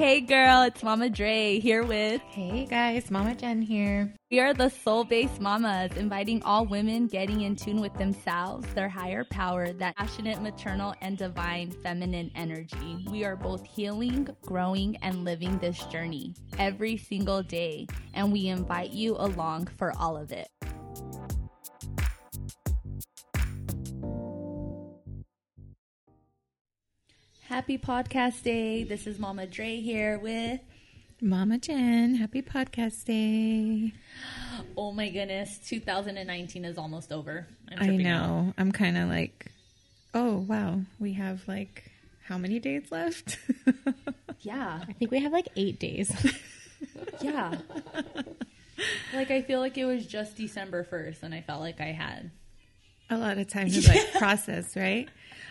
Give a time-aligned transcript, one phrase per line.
[0.00, 2.22] Hey girl, it's Mama Dre here with.
[2.30, 4.14] Hey guys, Mama Jen here.
[4.30, 8.88] We are the soul based mamas, inviting all women getting in tune with themselves, their
[8.88, 13.04] higher power, that passionate maternal and divine feminine energy.
[13.10, 18.92] We are both healing, growing, and living this journey every single day, and we invite
[18.92, 20.48] you along for all of it.
[27.50, 28.84] Happy podcast day.
[28.84, 30.60] This is Mama Dre here with
[31.20, 32.14] Mama Jen.
[32.14, 33.92] Happy podcast day.
[34.76, 37.48] Oh my goodness, 2019 is almost over.
[37.76, 38.46] i know.
[38.50, 38.54] Out.
[38.56, 39.50] I'm kind of like,
[40.14, 41.90] oh wow, we have like
[42.22, 43.36] how many days left?
[44.42, 44.84] yeah.
[44.88, 46.14] I think we have like eight days.
[47.20, 47.56] yeah.
[49.12, 52.30] Like I feel like it was just December 1st and I felt like I had
[53.10, 55.08] a lot of time to like process, right?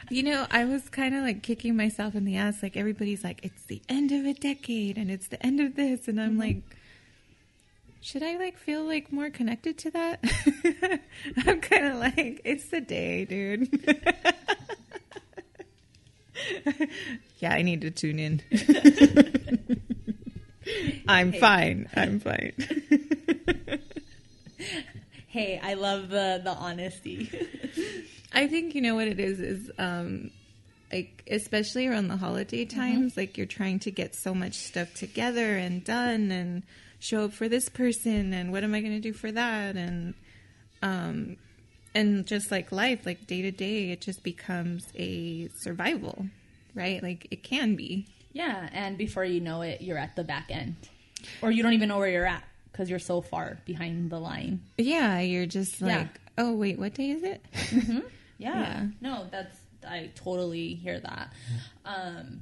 [0.10, 2.64] You know, I was kind of like kicking myself in the ass.
[2.64, 6.08] Like everybody's like, it's the end of a decade and it's the end of this.
[6.08, 6.40] And I'm mm-hmm.
[6.40, 6.64] like,
[8.02, 10.24] should I like feel like more connected to that?
[11.46, 13.70] I'm kind of like, it's the day, dude.
[17.40, 18.42] yeah, I need to tune in.
[21.08, 21.90] I'm fine.
[21.96, 22.54] I'm fine.
[25.28, 27.30] hey, I love the the honesty.
[28.34, 30.32] I think you know what it is is um
[30.92, 32.80] like especially around the holiday mm-hmm.
[32.80, 33.20] times mm-hmm.
[33.20, 36.64] like you're trying to get so much stuff together and done and
[37.00, 40.14] show up for this person and what am I going to do for that and
[40.82, 41.38] um
[41.96, 46.26] and just like life like day to day it just becomes a survival
[46.76, 50.48] right like it can be yeah and before you know it you're at the back
[50.50, 50.76] end
[51.42, 54.62] or you don't even know where you're at because you're so far behind the line
[54.78, 56.08] yeah you're just like yeah.
[56.38, 58.00] oh wait what day is it mm-hmm.
[58.40, 58.60] Yeah.
[58.60, 58.86] yeah.
[59.02, 59.56] No, that's
[59.88, 61.34] I totally hear that.
[61.86, 62.42] Um,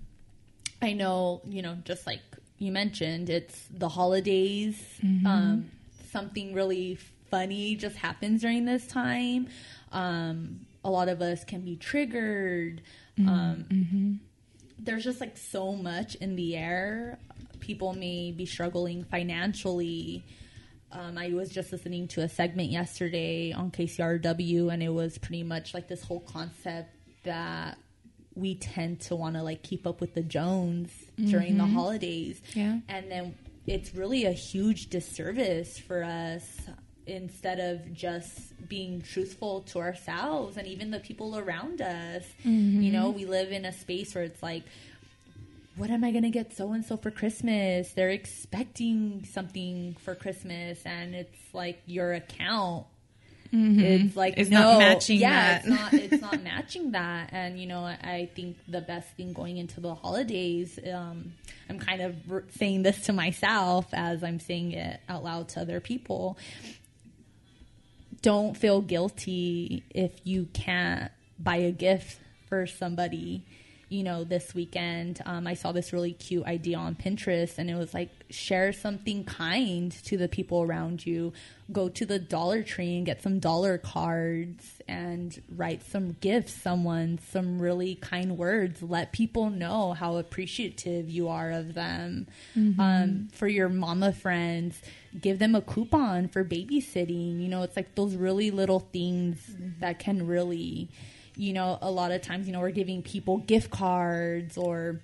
[0.81, 2.21] I know, you know, just like
[2.59, 4.81] you mentioned, it's the holidays.
[5.03, 5.27] Mm-hmm.
[5.27, 5.71] Um,
[6.11, 6.97] something really
[7.29, 9.47] funny just happens during this time.
[9.91, 12.81] Um, a lot of us can be triggered.
[13.19, 13.29] Mm-hmm.
[13.29, 14.13] Um, mm-hmm.
[14.79, 17.19] There's just like so much in the air.
[17.59, 20.23] People may be struggling financially.
[20.91, 25.43] Um, I was just listening to a segment yesterday on KCRW, and it was pretty
[25.43, 27.77] much like this whole concept that
[28.35, 30.89] we tend to want to like keep up with the Jones
[31.19, 31.29] mm-hmm.
[31.29, 31.73] during the mm-hmm.
[31.73, 32.41] holidays.
[32.53, 32.79] Yeah.
[32.87, 36.45] And then it's really a huge disservice for us
[37.05, 42.23] instead of just being truthful to ourselves and even the people around us.
[42.45, 42.81] Mm-hmm.
[42.81, 44.63] You know, we live in a space where it's like,
[45.77, 47.91] what am I going to get so and so for Christmas?
[47.93, 52.87] They're expecting something for Christmas, and it's like your account.
[53.53, 53.79] Mm-hmm.
[53.79, 55.19] It's like it's no, not matching.
[55.19, 55.59] Yeah, that.
[55.59, 55.93] it's not.
[56.07, 57.29] It's not matching that.
[57.31, 60.79] And you know, I think the best thing going into the holidays.
[60.91, 61.33] Um,
[61.69, 62.15] I'm kind of
[62.57, 66.37] saying this to myself as I'm saying it out loud to other people.
[68.21, 73.45] Don't feel guilty if you can't buy a gift for somebody
[73.89, 77.75] you know, this weekend, um, I saw this really cute idea on Pinterest, and it
[77.75, 81.31] was like share something kind to the people around you.
[81.71, 87.19] Go to the Dollar Tree and get some dollar cards and write some gifts, someone
[87.31, 88.81] some really kind words.
[88.81, 92.27] Let people know how appreciative you are of them.
[92.57, 92.79] Mm-hmm.
[92.79, 94.81] Um, for your mama friends,
[95.19, 97.41] give them a coupon for babysitting.
[97.41, 99.79] You know, it's like those really little things mm-hmm.
[99.79, 100.89] that can really
[101.37, 104.99] you know, a lot of times, you know, we're giving people gift cards or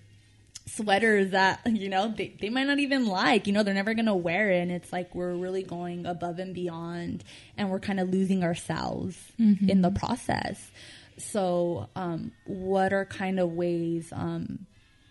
[0.65, 4.07] sweaters that, you know, they, they might not even like, you know, they're never going
[4.07, 4.61] to wear it.
[4.61, 7.23] And it's like we're really going above and beyond
[7.55, 9.69] and we're kind of losing ourselves mm-hmm.
[9.69, 10.71] in the process.
[11.17, 14.65] So, um, what are kind of ways um,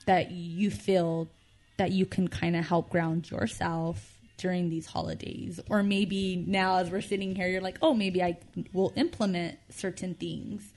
[0.07, 1.29] that you feel
[1.77, 5.61] that you can kind of help ground yourself during these holidays?
[5.71, 8.37] Or maybe now, as we're sitting here, you're like, oh, maybe I
[8.73, 10.73] will implement certain things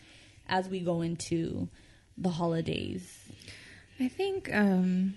[0.47, 1.68] as we go into
[2.18, 3.19] the holidays?
[4.00, 5.15] I think, um,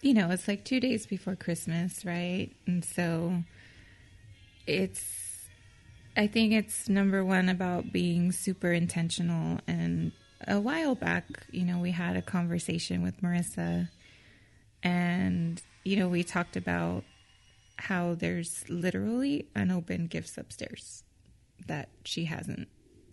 [0.00, 2.50] you know, it's like two days before Christmas, right?
[2.66, 3.42] And so
[4.66, 5.48] it's,
[6.16, 9.60] I think it's number one about being super intentional.
[9.66, 10.12] And
[10.46, 13.88] a while back, you know, we had a conversation with Marissa,
[14.82, 17.04] and, you know, we talked about
[17.76, 21.02] how there's literally unopened gifts upstairs
[21.66, 22.68] that she hasn't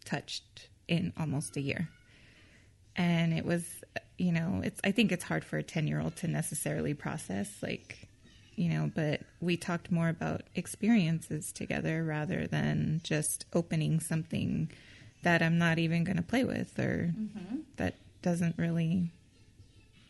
[0.05, 1.89] touched in almost a year.
[2.95, 3.65] And it was,
[4.17, 7.49] you know, it's, I think it's hard for a 10 year old to necessarily process,
[7.61, 8.07] like,
[8.55, 14.69] you know, but we talked more about experiences together rather than just opening something
[15.23, 17.57] that I'm not even going to play with or mm-hmm.
[17.77, 19.11] that doesn't really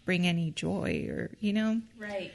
[0.06, 1.82] bring any joy or, you know?
[1.98, 2.34] Right.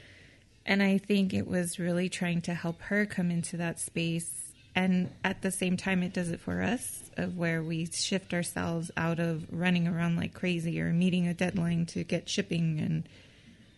[0.65, 4.48] And I think it was really trying to help her come into that space.
[4.79, 8.89] And at the same time, it does it for us of where we shift ourselves
[8.95, 12.79] out of running around like crazy or meeting a deadline to get shipping.
[12.79, 13.09] And,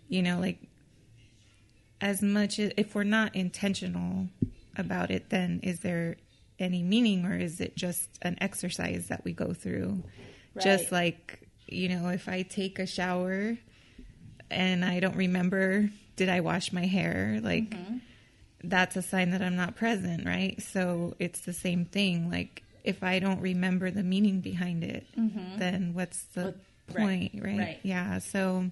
[0.09, 0.59] you know, like
[2.01, 4.27] as much as if we're not intentional
[4.77, 6.17] about it, then is there
[6.59, 10.03] any meaning or is it just an exercise that we go through?
[10.53, 10.63] Right.
[10.63, 13.57] Just like, you know, if I take a shower
[14.51, 17.39] and I don't remember, did I wash my hair?
[17.41, 17.97] Like, Mm-hmm.
[18.63, 20.61] That's a sign that I'm not present, right?
[20.61, 22.29] So it's the same thing.
[22.29, 26.47] Like, if I don't remember the meaning behind it, then what's the Mm-hmm.
[26.47, 26.57] What-
[26.99, 27.57] right, point, right.
[27.59, 27.79] right.
[27.83, 28.19] Yeah.
[28.19, 28.69] So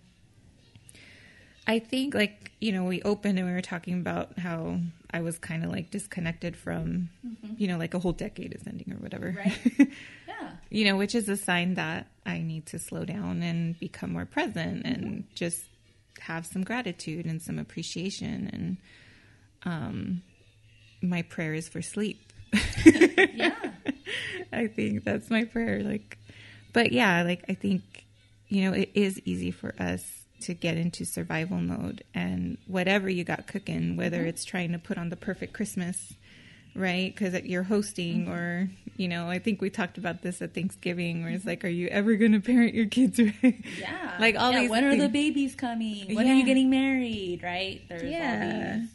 [1.68, 4.80] I think, like, you know, we opened and we were talking about how
[5.12, 7.09] I was kind of like disconnected from,
[7.57, 9.27] you know, like a whole decade is ending or whatever.
[9.31, 9.83] Mm-hmm.
[9.83, 9.92] Right.
[10.27, 10.51] Yeah.
[10.69, 14.25] you know, which is a sign that I need to slow down and become more
[14.25, 15.19] present and Mm-hmm.
[15.35, 15.63] just
[16.21, 18.50] have some gratitude and some appreciation.
[18.53, 18.77] And
[19.63, 20.21] um,
[21.01, 22.31] my prayer is for sleep.
[22.83, 23.56] Yeah.
[24.53, 25.83] I think that's my prayer.
[25.83, 26.17] Like,
[26.73, 28.06] but yeah, like I think,
[28.47, 30.03] you know, it is easy for us
[30.41, 34.27] to get into survival mode and whatever you got cooking, whether mm-hmm.
[34.27, 36.13] it's trying to put on the perfect Christmas,
[36.75, 37.13] right?
[37.13, 38.31] Because you're hosting, mm-hmm.
[38.31, 41.50] or, you know, I think we talked about this at Thanksgiving where it's mm-hmm.
[41.50, 43.63] like, are you ever going to parent your kids right?
[43.77, 44.17] Yeah.
[44.19, 46.15] Like all yeah, these when are the babies coming?
[46.15, 47.41] When are you getting married?
[47.44, 47.81] Right?
[47.89, 48.73] There's Yeah.
[48.73, 48.89] all these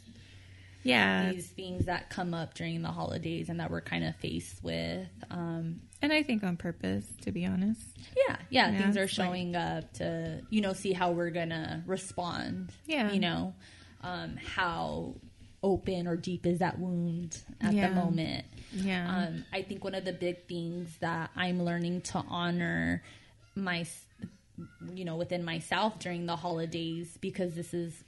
[0.85, 1.31] Yeah.
[1.31, 5.07] these things that come up during the holidays and that we're kind of faced with.
[5.29, 7.81] Um, And I think on purpose, to be honest.
[8.27, 11.31] yeah, yeah, Yeah, things are it's like- showing up to you know see how we're
[11.31, 12.71] gonna respond.
[12.85, 13.11] Yeah.
[13.11, 13.53] you know,
[14.01, 15.15] um, how
[15.63, 17.89] open or deep is that wound at Yeah.
[17.89, 18.45] the moment.
[18.71, 19.17] Yeah.
[19.27, 23.01] Um, I think one of the big things that I'm learning to honor
[23.55, 23.87] my,
[24.93, 28.03] you know, within myself during the holidays because this is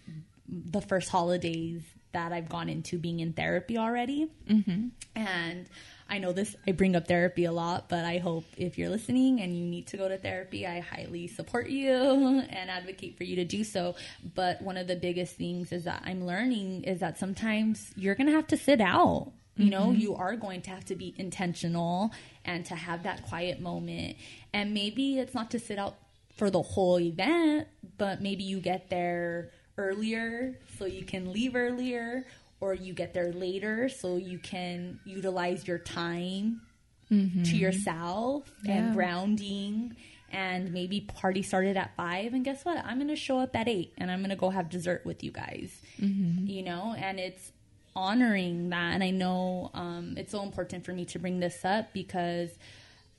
[0.48, 1.82] the first holidays
[2.18, 4.28] that I've gone into being in therapy already.
[4.50, 4.88] Mm-hmm.
[5.16, 5.70] And
[6.10, 9.40] I know this, I bring up therapy a lot, but I hope if you're listening
[9.40, 11.94] and you need to go to therapy, I highly support you
[12.50, 13.96] and advocate for you to do so.
[14.34, 18.28] But one of the biggest things is that I'm learning is that sometimes you're going
[18.28, 19.32] to have to sit out.
[19.60, 22.12] You know, you are going to have to be intentional
[22.46, 24.18] and to have that quiet moment.
[24.54, 25.96] And maybe it's not to sit out
[26.36, 27.68] for the whole event,
[27.98, 32.26] but maybe you get there earlier so you can leave earlier,
[32.60, 36.62] or you get there later so you can utilize your time
[37.10, 38.78] to yourself Yeah.
[38.88, 39.96] and grounding.
[40.30, 42.84] And maybe party started at five, and guess what?
[42.84, 45.72] I'm gonna show up at eight, and I'm gonna go have dessert with you guys.
[46.00, 47.54] You know, and it's
[47.96, 48.94] honoring that.
[48.94, 52.50] And I know um, it's so important for me to bring this up because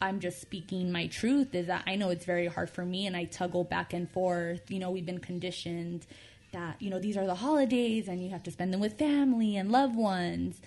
[0.02, 1.54] I'm just speaking my truth.
[1.54, 4.70] Is that I know it's very hard for me, and I toggle back and forth.
[4.70, 6.06] You know, we've been conditioned
[6.53, 9.56] that you know these are the holidays, and you have to spend them with family
[9.56, 10.61] and loved ones.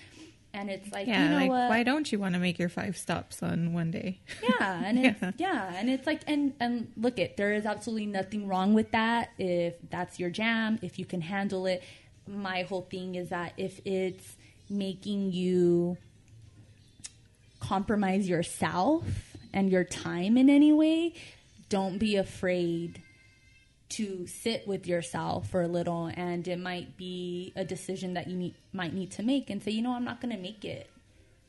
[0.53, 1.23] And it's like, yeah.
[1.23, 1.69] you know like, what?
[1.69, 4.19] why don't you want to make your five stops on one day?
[4.43, 5.73] yeah and it's yeah.
[5.75, 9.75] and it's like and and look it there is absolutely nothing wrong with that if
[9.89, 11.83] that's your jam if you can handle it
[12.27, 14.35] my whole thing is that if it's
[14.69, 15.97] making you
[17.59, 19.03] compromise yourself
[19.53, 21.13] and your time in any way
[21.69, 23.01] don't be afraid
[23.91, 28.35] to sit with yourself for a little and it might be a decision that you
[28.35, 30.89] need, might need to make and say you know i'm not going to make it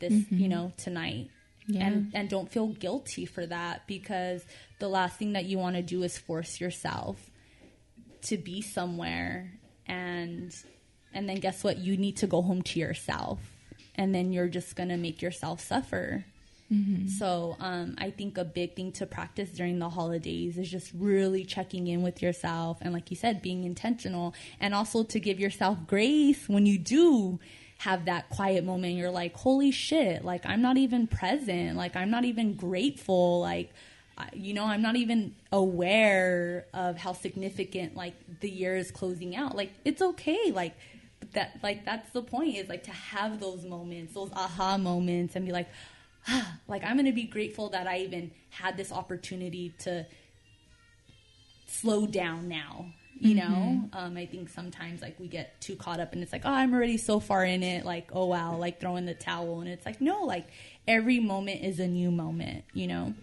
[0.03, 0.49] this you mm-hmm.
[0.49, 1.31] know tonight.
[1.69, 1.87] Yeah.
[1.87, 4.45] and and don't feel guilty for that because
[4.81, 7.31] the last thing that you want to do is force yourself
[8.23, 9.53] to be somewhere
[9.87, 10.53] and
[11.15, 11.79] and then guess what?
[11.79, 13.39] You need to go home to yourself
[13.95, 16.25] and then you're just going to make yourself suffer
[17.09, 21.45] so um, I think a big thing to practice during the holidays is just really
[21.45, 25.79] checking in with yourself and, like you said, being intentional and also to give yourself
[25.87, 27.39] grace when you do
[27.79, 28.95] have that quiet moment.
[28.95, 33.71] You're like, holy shit, like I'm not even present, like I'm not even grateful, like.
[34.35, 39.57] You know, I'm not even aware of how significant like the year is closing out.
[39.57, 40.53] Like, it's okay.
[40.53, 40.75] Like,
[41.33, 45.45] that, like, that's the point is like to have those moments, those aha moments, and
[45.45, 45.69] be like,
[46.69, 50.07] like I'm going to be grateful that I even had this opportunity to
[51.67, 52.87] slow down now.
[53.21, 56.43] You know, um, I think sometimes like we get too caught up and it's like,
[56.45, 57.85] oh, I'm already so far in it.
[57.85, 59.61] Like, oh wow, like throwing the towel.
[59.61, 60.49] And it's like, no, like
[60.89, 63.15] every moment is a new moment, you know?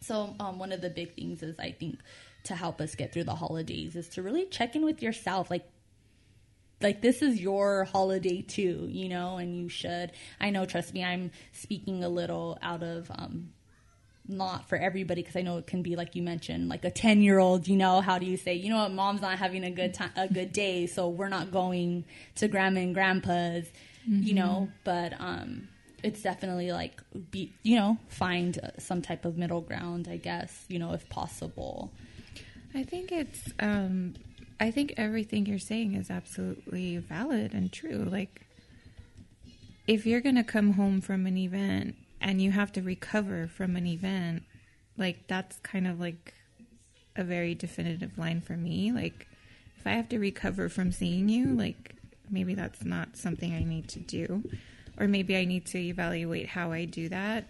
[0.00, 2.00] So, um, one of the big things is I think
[2.44, 5.48] to help us get through the holidays is to really check in with yourself.
[5.48, 5.68] Like,
[6.80, 10.12] like this is your holiday too, you know, and you should.
[10.40, 13.50] I know, trust me, I'm speaking a little out of um,
[14.26, 17.20] not for everybody because I know it can be like you mentioned, like a ten
[17.20, 17.68] year old.
[17.68, 20.10] You know, how do you say, you know what, mom's not having a good time,
[20.16, 22.04] a good day, so we're not going
[22.36, 23.70] to grandma and grandpa's.
[24.08, 24.22] Mm-hmm.
[24.22, 25.68] You know, but um,
[26.02, 30.08] it's definitely like be you know find some type of middle ground.
[30.10, 31.92] I guess you know if possible.
[32.74, 33.52] I think it's.
[33.58, 34.14] Um,
[34.60, 38.06] I think everything you're saying is absolutely valid and true.
[38.08, 38.42] Like,
[39.86, 43.74] if you're going to come home from an event and you have to recover from
[43.74, 44.42] an event,
[44.96, 46.34] like that's kind of like
[47.16, 48.92] a very definitive line for me.
[48.92, 49.26] Like
[49.78, 51.96] if I have to recover from seeing you, like
[52.30, 54.44] maybe that's not something I need to do.
[54.98, 57.46] Or maybe I need to evaluate how I do that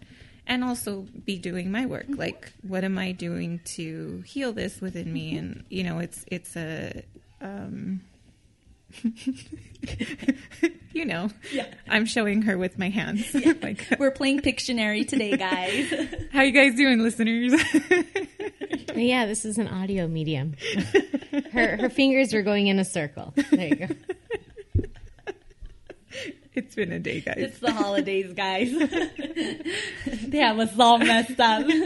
[0.50, 2.02] and also be doing my work.
[2.02, 2.20] Mm-hmm.
[2.20, 5.38] Like what am I doing to heal this within me?
[5.38, 7.02] And you know, it's it's a
[7.40, 8.02] um
[10.92, 11.66] you know, yeah.
[11.88, 13.32] I'm showing her with my hands.
[13.40, 13.52] Yeah.
[13.62, 15.94] like, We're playing Pictionary today, guys.
[16.32, 17.54] How you guys doing, listeners?
[18.96, 20.56] yeah, this is an audio medium.
[21.52, 23.32] Her her fingers are going in a circle.
[23.50, 23.86] There you go.
[26.54, 27.36] It's been a day, guys.
[27.36, 28.72] It's the holidays, guys.
[30.26, 31.66] they have us all messed up.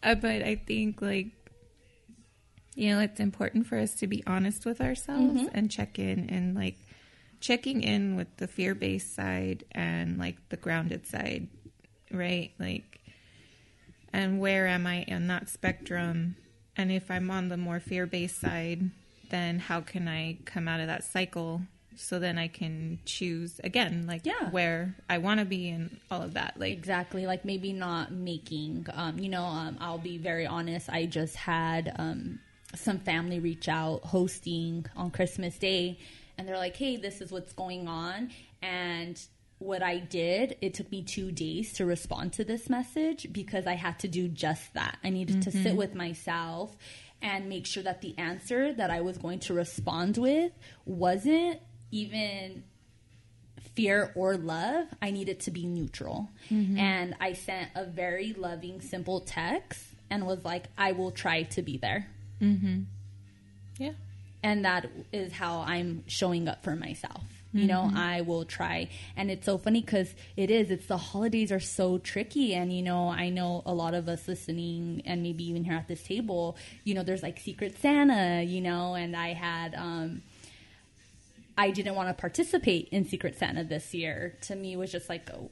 [0.00, 1.26] Uh, but I think like
[2.76, 5.48] you know, it's important for us to be honest with ourselves mm-hmm.
[5.52, 6.76] and check in and like
[7.40, 11.48] checking in with the fear based side and like the grounded side,
[12.12, 12.52] right?
[12.60, 13.00] Like,
[14.12, 16.36] and where am I in that spectrum?
[16.76, 18.92] And if I'm on the more fear based side,
[19.30, 21.62] then how can I come out of that cycle
[21.98, 24.50] so then I can choose again, like yeah.
[24.50, 26.54] where I want to be and all of that.
[26.58, 28.86] Like exactly, like maybe not making.
[28.94, 30.88] Um, you know, um, I'll be very honest.
[30.88, 32.38] I just had um,
[32.74, 35.98] some family reach out hosting on Christmas Day,
[36.38, 38.30] and they're like, "Hey, this is what's going on,"
[38.62, 39.20] and
[39.58, 43.74] what I did, it took me two days to respond to this message because I
[43.74, 44.98] had to do just that.
[45.02, 45.50] I needed mm-hmm.
[45.50, 45.76] to sit mm-hmm.
[45.76, 46.76] with myself
[47.20, 50.52] and make sure that the answer that I was going to respond with
[50.86, 52.64] wasn't even
[53.74, 54.88] fear or love.
[55.00, 56.28] I needed to be neutral.
[56.50, 56.78] Mm-hmm.
[56.78, 59.80] And I sent a very loving, simple text
[60.10, 62.08] and was like, I will try to be there.
[62.40, 62.82] Mm-hmm.
[63.78, 63.92] Yeah.
[64.42, 67.22] And that is how I'm showing up for myself.
[67.50, 67.96] You know, mm-hmm.
[67.96, 68.90] I will try.
[69.16, 72.52] And it's so funny because it is, it's the holidays are so tricky.
[72.54, 75.88] And, you know, I know a lot of us listening and maybe even here at
[75.88, 80.22] this table, you know, there's like Secret Santa, you know, and I had, um,
[81.58, 84.36] I didn't want to participate in Secret Santa this year.
[84.42, 85.50] To me, it was just like, oh,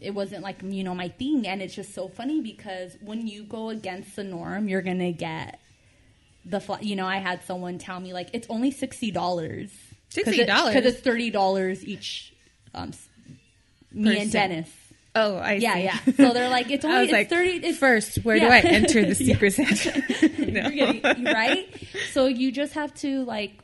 [0.00, 3.44] it wasn't like you know my thing and it's just so funny because when you
[3.44, 5.60] go against the norm you're gonna get
[6.44, 9.70] the fl- you know, I had someone tell me like it's only sixty dollars.
[10.08, 12.32] Sixty dollars because it's thirty dollars each.
[12.74, 12.92] Um,
[13.92, 14.22] me Person.
[14.22, 14.70] and Dennis.
[15.16, 15.84] Oh, I yeah, see.
[15.84, 15.98] yeah.
[16.16, 17.50] So they're like, it's only it's like, thirty.
[17.50, 18.60] It's, first, where yeah.
[18.60, 20.02] do I enter the secret Santa?
[20.38, 20.70] no.
[20.70, 21.66] getting, right?
[22.12, 23.63] So you just have to like,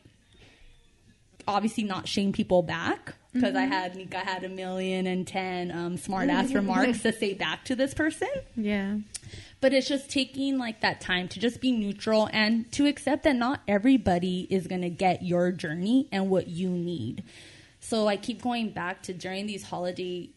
[1.50, 3.58] obviously, not shame people back because mm-hmm.
[3.58, 7.64] I had Nika had a million and ten um, smart ass remarks to say back
[7.66, 8.28] to this person.
[8.56, 8.96] Yeah.
[9.60, 13.36] But it's just taking like that time to just be neutral and to accept that
[13.36, 17.22] not everybody is going to get your journey and what you need.
[17.80, 20.30] So I keep going back to during these holiday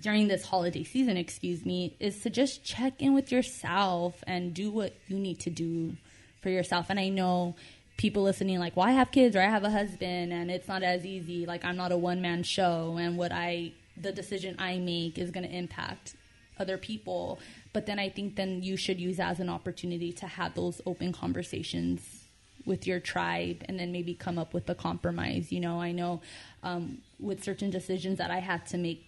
[0.00, 4.70] during this holiday season, excuse me, is to just check in with yourself and do
[4.70, 5.96] what you need to do
[6.42, 6.86] for yourself.
[6.90, 7.56] And I know
[7.96, 10.82] people listening like, "Well, I have kids or I have a husband and it's not
[10.82, 11.46] as easy.
[11.46, 15.30] Like I'm not a one man show and what I the decision I make is
[15.30, 16.14] going to impact
[16.58, 17.38] other people."
[17.72, 21.12] But then I think then you should use as an opportunity to have those open
[21.12, 22.24] conversations
[22.66, 25.52] with your tribe and then maybe come up with a compromise.
[25.52, 26.20] You know, I know
[26.62, 29.04] um, with certain decisions that I had to make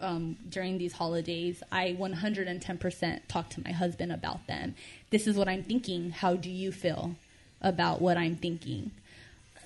[0.00, 4.74] um, during these holidays, I 110% talk to my husband about them.
[5.10, 6.10] This is what I'm thinking.
[6.10, 7.16] How do you feel
[7.60, 8.90] about what I'm thinking?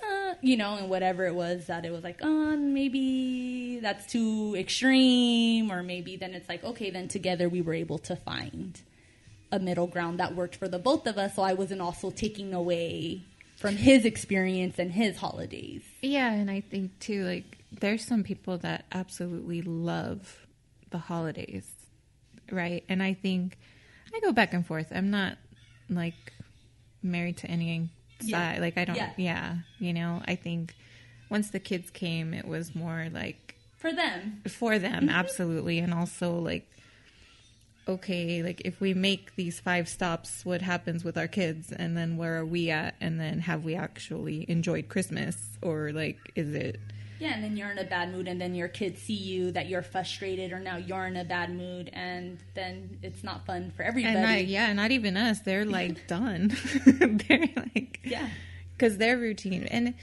[0.02, 4.54] Uh, you know, and whatever it was that it was like, oh, maybe that's too
[4.58, 8.80] extreme, or maybe then it's like, okay, then together we were able to find
[9.52, 11.36] a middle ground that worked for the both of us.
[11.36, 13.22] So I wasn't also taking away
[13.56, 15.82] from his experience and his holidays.
[16.02, 20.46] Yeah, and I think too, like, there's some people that absolutely love
[20.90, 21.66] the holidays,
[22.50, 22.84] right?
[22.88, 23.56] And I think
[24.14, 24.92] I go back and forth.
[24.94, 25.38] I'm not
[25.88, 26.33] like
[27.04, 28.28] married to any side.
[28.28, 28.61] Yeah.
[28.61, 28.96] Like I don't.
[28.96, 29.12] Yeah.
[29.16, 29.56] yeah.
[29.78, 30.75] You know, I think
[31.30, 34.42] once the kids came, it was more like for them.
[34.49, 35.11] For them, mm-hmm.
[35.11, 36.68] absolutely, and also like
[37.87, 41.73] okay, like if we make these five stops, what happens with our kids?
[41.73, 42.94] And then where are we at?
[43.00, 45.58] And then have we actually enjoyed Christmas?
[45.62, 46.80] Or like, is it
[47.18, 49.68] Yeah, and then you're in a bad mood, and then your kids see you that
[49.68, 53.83] you're frustrated, or now you're in a bad mood, and then it's not fun for
[53.83, 54.14] everybody.
[54.14, 55.40] And not, yeah, not even us.
[55.40, 56.56] They're like done.
[56.87, 58.28] they're like, yeah,
[58.76, 59.94] because they're routine, and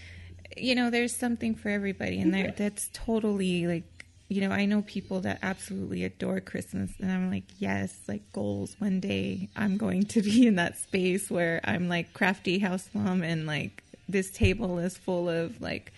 [0.56, 2.64] you know, there's something for everybody, and there mm-hmm.
[2.64, 3.84] that's totally like.
[4.30, 8.78] You know, I know people that absolutely adore Christmas, and I'm like, yes, like goals.
[8.80, 13.24] One day I'm going to be in that space where I'm like crafty house mom,
[13.24, 15.92] and like this table is full of like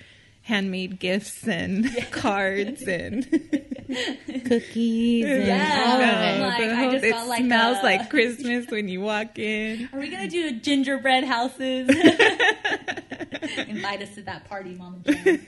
[0.43, 3.23] handmade gifts and cards and
[4.45, 5.83] cookies and Yeah.
[5.87, 6.41] all of it.
[6.41, 9.39] like, the I whole- just it felt like smells a- like Christmas when you walk
[9.39, 9.89] in.
[9.93, 11.89] Are we gonna do gingerbread houses?
[13.67, 15.45] Invite us to that party, Mama Jen.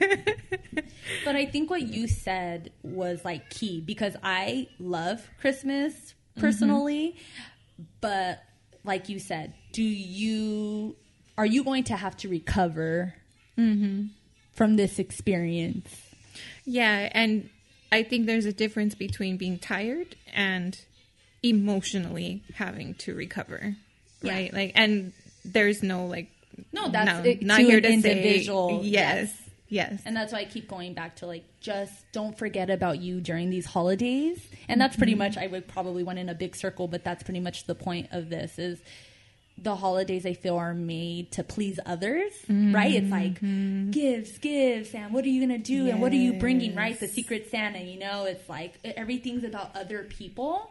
[1.24, 6.40] But I think what you said was like key because I love Christmas mm-hmm.
[6.40, 7.16] personally,
[8.00, 8.42] but
[8.84, 10.96] like you said, do you
[11.38, 13.14] are you going to have to recover
[13.58, 14.06] mm-hmm.
[14.56, 15.94] From this experience?
[16.64, 17.48] Yeah, and
[17.92, 20.78] I think there's a difference between being tired and
[21.42, 23.76] emotionally having to recover,
[24.22, 24.32] Yeah.
[24.32, 24.52] right?
[24.52, 25.12] Like, and
[25.44, 26.28] there's no like,
[26.72, 29.32] No, that's no, it- not here to individual, Say, yes,
[29.68, 29.90] yes.
[29.92, 33.20] yes, And that's why I keep going back to like just don't forget about you
[33.20, 34.40] during these holidays.
[34.68, 35.18] And that's pretty mm-hmm.
[35.18, 38.08] much I would probably went in a big circle, but that's pretty much the point
[38.10, 38.80] of this is
[39.58, 42.74] the holidays I feel are made to please others, mm-hmm.
[42.74, 42.94] right?
[42.94, 43.40] It's like
[43.90, 45.12] gives, gives, Sam.
[45.12, 46.98] What are you gonna do, and what are you bringing, right?
[46.98, 48.24] The Secret Santa, you know.
[48.24, 50.70] It's like everything's about other people,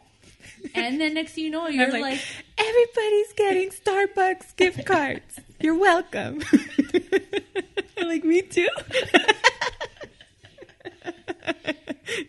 [0.76, 2.22] and then next thing you know, you're like, like,
[2.58, 5.40] everybody's getting Starbucks gift cards.
[5.60, 6.42] You're welcome.
[7.98, 8.68] I'm like, me too.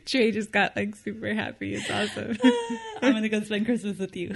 [0.07, 1.75] Trey just got like super happy.
[1.75, 2.37] It's awesome.
[3.03, 4.35] I'm gonna go spend Christmas with you.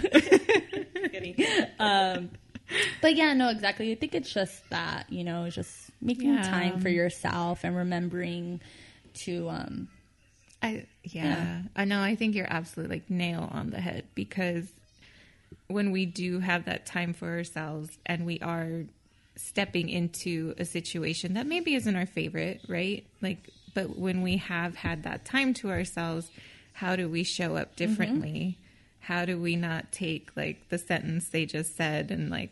[1.20, 1.66] Kidding.
[1.78, 2.30] Um,
[3.00, 3.90] but yeah, no, exactly.
[3.92, 6.42] I think it's just that you know, just making Yeah.
[6.50, 8.60] time for yourself and remembering
[9.24, 9.88] to um,
[10.62, 11.62] I yeah, Yeah.
[11.76, 12.00] I know.
[12.00, 14.68] I think you're absolutely like nail on the head because
[15.68, 18.84] when we do have that time for ourselves and we are
[19.36, 23.04] stepping into a situation that maybe isn't our favorite, right?
[23.22, 26.28] Like, but when we have had that time to ourselves,
[26.72, 28.58] how do we show up differently?
[29.10, 32.50] How do we not take like the sentence they just said and like,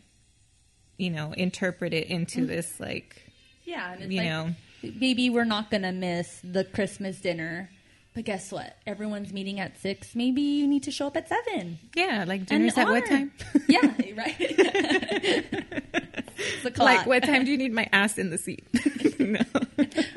[0.97, 2.47] you know, interpret it into mm.
[2.47, 3.23] this like,
[3.63, 4.55] yeah, and it's you like, know,
[4.99, 7.69] maybe we're not gonna miss the Christmas dinner.
[8.13, 8.75] But guess what?
[8.85, 10.17] Everyone's meeting at six.
[10.17, 11.79] Maybe you need to show up at seven.
[11.95, 13.31] yeah, like And dinner's at what time?
[13.69, 15.65] yeah, right.
[16.77, 18.65] Like what time do you need my ass in the seat?
[19.19, 19.41] no.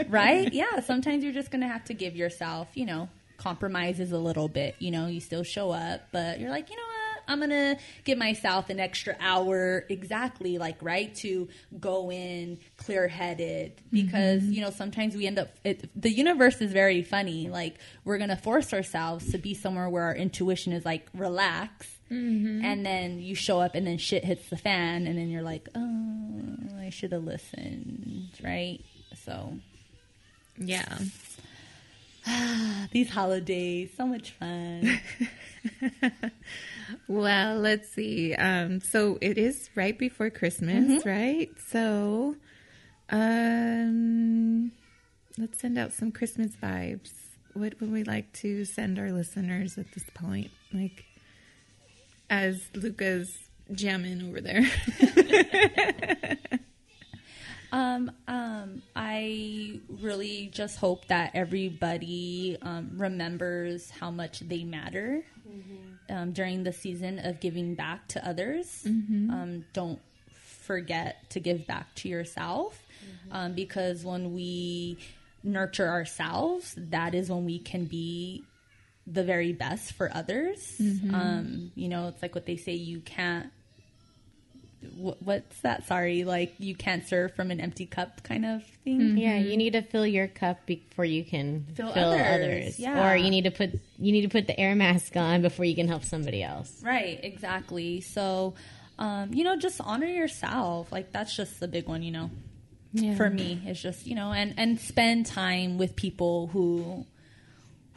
[0.09, 0.52] right?
[0.52, 0.81] Yeah.
[0.81, 3.09] Sometimes you're just going to have to give yourself, you know,
[3.42, 4.76] compromises a little bit.
[4.78, 7.22] You know, you still show up, but you're like, you know what?
[7.28, 13.09] I'm going to give myself an extra hour exactly, like, right, to go in clear
[13.09, 14.07] headed mm-hmm.
[14.07, 17.48] because, you know, sometimes we end up, it, the universe is very funny.
[17.48, 21.88] Like, we're going to force ourselves to be somewhere where our intuition is like, relax.
[22.11, 22.64] Mm-hmm.
[22.64, 25.66] And then you show up, and then shit hits the fan, and then you're like,
[25.74, 28.85] "Oh, I should have listened," right?
[29.24, 29.55] So,
[30.59, 30.98] Yeah.
[32.92, 35.00] these holidays, so much fun.
[37.08, 38.35] Well, let's see.
[38.35, 41.50] Um, so it is right before Christmas, right?
[41.68, 42.37] So,
[43.11, 44.72] um,
[45.38, 47.12] let's send out some Christmas vibes.
[47.54, 50.50] What would we like to send our listeners at this point?
[50.72, 51.04] Like,
[52.30, 53.37] as Luca's
[53.72, 54.64] jamming over there.
[57.72, 65.24] um, um, I really just hope that everybody um, remembers how much they matter
[66.11, 68.82] um, during the season of giving back to others.
[69.30, 70.00] Um, don't
[70.62, 72.80] forget to give back to yourself
[73.30, 74.98] um, because when we
[75.42, 78.44] nurture ourselves, that is when we can be
[79.06, 80.76] the very best for others.
[81.14, 83.50] Um, you know, it's like what they say you can't.
[84.83, 85.87] Wh- What's that?
[85.87, 89.16] Sorry, like you can't serve from an empty cup, kind of thing.
[89.18, 92.79] Yeah, you need to fill your cup before you can Fill fill, others, others.
[92.79, 93.11] yeah.
[93.12, 95.75] Or you need to put you need to put the air mask on before you
[95.75, 96.83] can help somebody else.
[96.83, 98.01] Right, exactly.
[98.01, 98.55] So,
[98.99, 100.90] um, you know, just honor yourself.
[100.92, 102.31] Like that's just the big one, you know.
[102.95, 103.14] Yeah.
[103.16, 107.07] For me, it's just you know, and and spend time with people who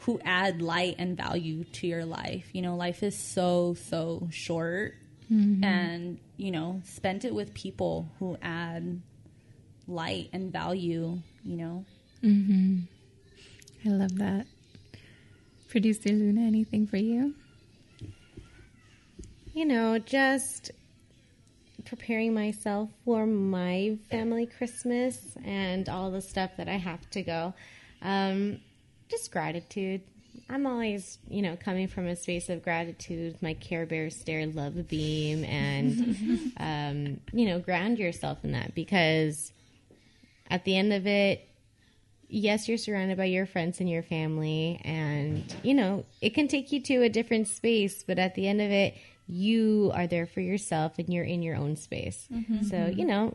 [0.00, 2.48] who add light and value to your life.
[2.52, 4.94] You know, life is so so short,
[5.64, 9.00] and you know, spend it with people who add
[9.88, 11.18] light and value.
[11.44, 11.84] You know,
[13.84, 14.46] I love that.
[15.68, 17.34] Producer Luna, anything for you?
[19.52, 20.70] You know, just
[21.84, 27.54] preparing myself for my family Christmas and all the stuff that I have to go.
[28.02, 28.60] Um,
[29.08, 30.02] just gratitude.
[30.48, 33.36] I'm always, you know, coming from a space of gratitude.
[33.42, 39.52] My Care Bear stare love beam, and um, you know, ground yourself in that because
[40.48, 41.48] at the end of it,
[42.28, 46.72] yes, you're surrounded by your friends and your family, and you know, it can take
[46.72, 48.94] you to a different space, but at the end of it,
[49.28, 52.28] you are there for yourself and you're in your own space.
[52.68, 53.34] So, you know,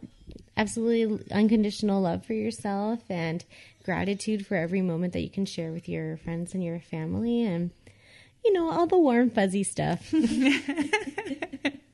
[0.61, 3.43] absolutely unconditional love for yourself and
[3.83, 7.71] gratitude for every moment that you can share with your friends and your family and
[8.45, 10.09] you know, all the warm fuzzy stuff.
[10.13, 10.19] I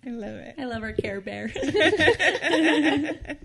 [0.05, 0.55] love it.
[0.57, 1.51] I love our Care Bear.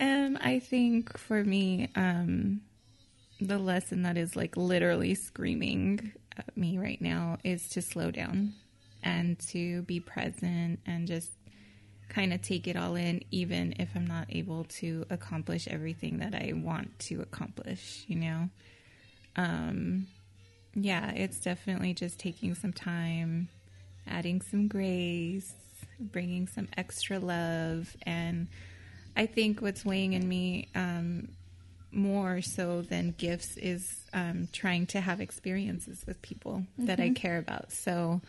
[0.00, 2.62] Um, I think for me, um,
[3.40, 8.54] the lesson that is like literally screaming at me right now is to slow down
[9.04, 11.30] and to be present and just
[12.14, 16.34] kind of take it all in, even if I'm not able to accomplish everything that
[16.34, 18.48] I want to accomplish, you know?
[19.36, 20.06] Um,
[20.74, 23.48] yeah, it's definitely just taking some time,
[24.06, 25.52] adding some grace,
[25.98, 27.96] bringing some extra love.
[28.04, 28.46] And
[29.16, 31.28] I think what's weighing in me um,
[31.90, 37.38] more so than gifts is um, trying to have experiences with people that I care
[37.38, 37.72] about.
[37.72, 38.20] So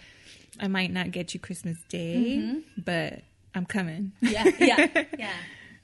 [0.60, 3.22] I might not get you Christmas Day, but
[3.56, 4.12] I'm coming.
[4.22, 5.34] yeah, yeah, yeah.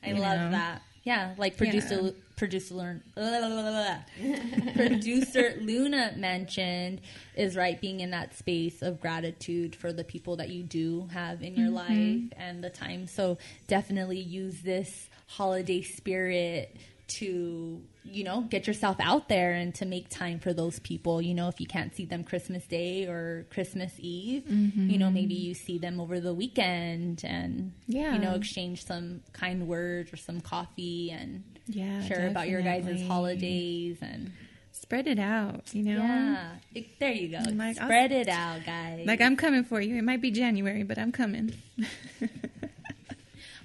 [0.04, 0.52] I love know?
[0.52, 0.82] that.
[1.04, 2.12] Yeah, like producer Yeah.
[2.36, 3.04] producer learn
[4.76, 7.02] producer Luna mentioned
[7.36, 11.42] is right being in that space of gratitude for the people that you do have
[11.42, 11.76] in your mm-hmm.
[11.76, 13.08] life and the time.
[13.08, 16.76] So definitely use this holiday spirit
[17.20, 21.34] to you know get yourself out there and to make time for those people you
[21.34, 25.46] know if you can't see them christmas day or christmas eve you know maybe mm-hmm.
[25.48, 28.14] you see them over the weekend and Yeah.
[28.14, 33.06] you know exchange some kind words or some coffee and Yeah, share about your guys'
[33.08, 34.32] holidays and
[34.74, 35.98] Spread it out, you know?
[36.02, 39.80] yeah It- there you go Like, I'll- spread it out guys Like, I'm coming for
[39.82, 39.96] you.
[39.98, 41.54] It might be January, but I'm coming.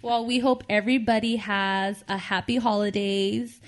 [0.07, 3.61] Well, we hope everybody has a happy holidays.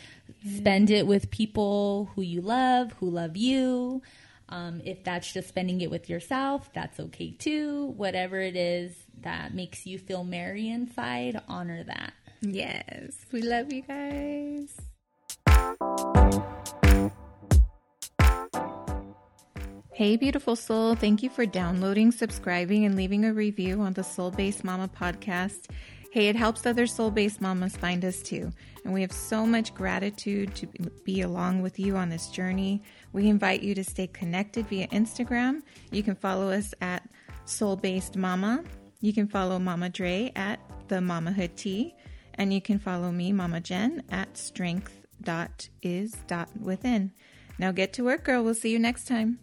[0.55, 4.03] Spend it with people who you love, who love you.
[4.49, 7.87] Um, if that's just spending it with yourself, that's okay too.
[7.97, 12.13] Whatever it is that makes you feel merry inside, honor that.
[12.41, 13.17] yes.
[13.33, 14.77] We love you guys.
[19.93, 20.95] Hey, beautiful soul.
[20.95, 25.67] Thank you for downloading, subscribing, and leaving a review on the Soul Based Mama podcast.
[26.11, 28.53] Hey, it helps other soul based mamas find us too.
[28.85, 30.67] And we have so much gratitude to
[31.05, 32.83] be along with you on this journey.
[33.13, 35.61] We invite you to stay connected via Instagram.
[35.91, 37.07] You can follow us at
[37.45, 38.65] Soul Based Mama.
[39.01, 41.95] You can follow Mama Dre at the Mamahood Tea.
[42.35, 47.13] And you can follow me, Mama Jen, at strength.is.within.
[47.59, 48.45] Now get to work, girl.
[48.45, 49.41] We'll see you next time.